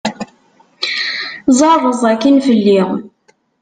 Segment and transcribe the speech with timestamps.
[1.59, 2.81] Ẓeṛṛeẓ akin fell-i!